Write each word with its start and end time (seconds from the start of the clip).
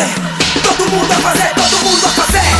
fazer, 0.00 0.62
todo 0.62 0.90
mundo 0.90 1.12
a 1.12 1.16
fazer, 1.16 1.54
todo 1.54 1.84
mundo 1.84 2.06
a 2.06 2.10
fazer. 2.10 2.59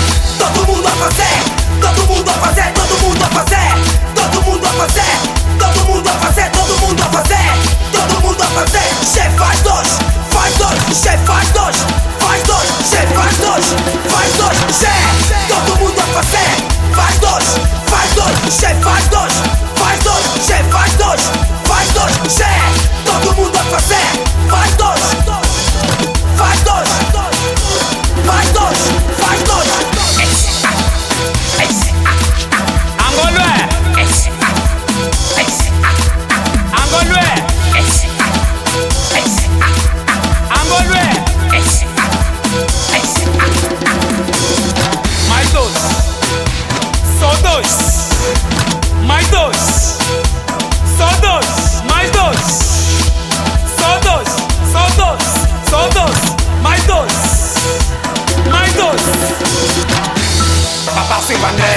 siva 61.30 61.50
ne 61.58 61.72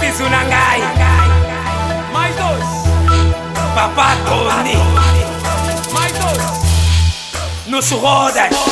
Sizuna 0.00 0.42
ngai 0.50 0.80
Mais 2.12 2.32
dois. 2.36 2.68
Papá 3.74 4.08
Tony. 4.26 4.78
Mais 5.94 6.12
dois. 6.18 6.50
Nos 7.66 7.92
rodas 7.92 8.71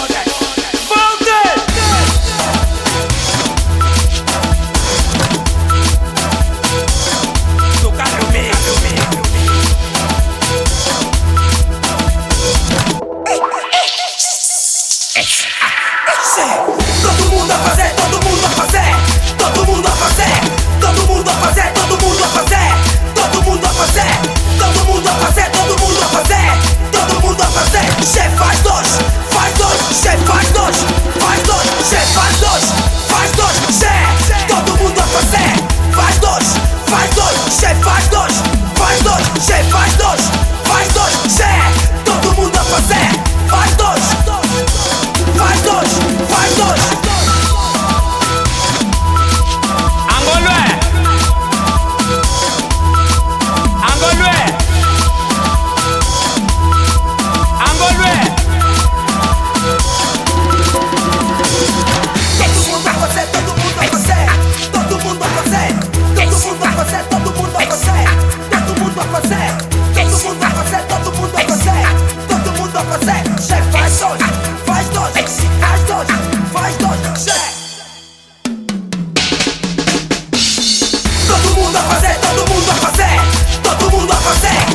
você. 84.22 84.69